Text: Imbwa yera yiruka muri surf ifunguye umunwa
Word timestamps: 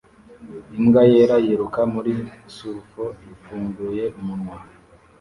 Imbwa 0.77 1.01
yera 1.11 1.35
yiruka 1.45 1.81
muri 1.93 2.11
surf 2.55 2.91
ifunguye 3.33 4.03
umunwa 4.19 4.57